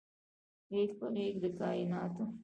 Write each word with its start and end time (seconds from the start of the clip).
غیږ 0.71 0.91
په 0.99 1.07
غیږ 1.15 1.35
د 1.43 1.45
کائیناتو 1.59 2.23